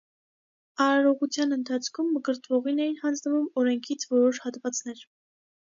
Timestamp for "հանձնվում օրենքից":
3.05-4.11